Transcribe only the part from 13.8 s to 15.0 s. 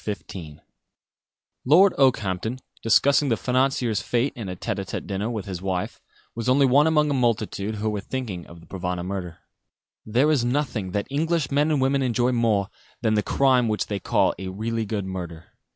they call "a really